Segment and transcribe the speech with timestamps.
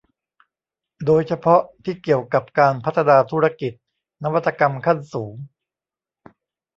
[1.05, 3.73] โดยเฉพาะที่เกี่ยวกับการพัฒนาธุรกิจ
[4.23, 5.33] นวัตกรรมขั้นสูง